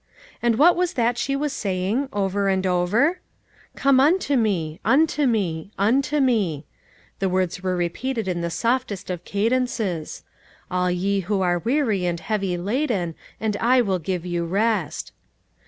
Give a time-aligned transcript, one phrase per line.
[0.41, 3.19] And what was that she was saying, over and over?"
[3.75, 6.65] Come unto Me, unto Me, unto Me"
[7.19, 10.23] the words were repeated in the softest of cadences
[10.71, 15.11] "all ye who are weary and heavy laden and I will give you rest."